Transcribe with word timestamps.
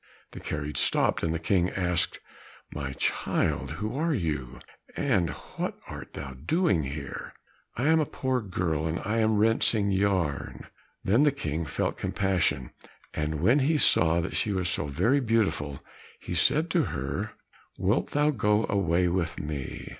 The 0.31 0.39
carriage 0.39 0.79
stopped, 0.79 1.21
and 1.21 1.31
the 1.31 1.37
King 1.37 1.69
asked,"My 1.69 2.93
child, 2.93 3.73
who 3.73 3.95
are 3.95 4.17
thou, 4.17 4.57
and 4.95 5.29
what 5.29 5.77
art 5.87 6.13
thou 6.13 6.33
doing 6.43 6.85
here?" 6.85 7.35
"I 7.75 7.85
am 7.85 7.99
a 7.99 8.07
poor 8.07 8.41
girl, 8.41 8.87
and 8.87 8.99
I 9.05 9.19
am 9.19 9.37
rinsing 9.37 9.91
yarn." 9.91 10.65
Then 11.03 11.21
the 11.21 11.31
King 11.31 11.67
felt 11.67 11.97
compassion, 11.99 12.71
and 13.13 13.41
when 13.41 13.59
he 13.59 13.77
saw 13.77 14.19
that 14.21 14.35
she 14.35 14.51
was 14.51 14.69
so 14.69 14.87
very 14.87 15.19
beautiful, 15.19 15.81
he 16.19 16.33
said 16.33 16.71
to 16.71 16.85
her, 16.85 17.33
"Wilt 17.77 18.09
thou 18.09 18.31
go 18.31 18.65
away 18.69 19.07
with 19.07 19.39
me?" 19.39 19.87